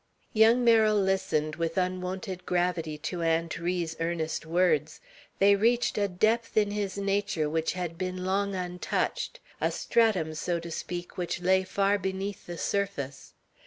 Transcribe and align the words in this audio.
Young 0.33 0.63
Merrill 0.63 0.99
listened 0.99 1.57
with 1.57 1.77
unwonted 1.77 2.43
gravity 2.47 2.97
to 2.97 3.21
Aunt 3.21 3.59
Ri's 3.59 3.95
earnest 3.99 4.47
words. 4.47 4.99
They 5.37 5.55
reached 5.55 5.95
a 5.95 6.07
depth 6.07 6.57
in 6.57 6.71
his 6.71 6.97
nature 6.97 7.47
which 7.47 7.73
had 7.73 7.99
been 7.99 8.25
long 8.25 8.55
untouched; 8.55 9.39
a 9.61 9.69
stratum, 9.69 10.33
so 10.33 10.59
to 10.59 10.71
speak, 10.71 11.19
which 11.19 11.39
lay 11.41 11.63
far 11.63 11.99
beneath 11.99 12.47
the 12.47 12.57
surface. 12.57 13.33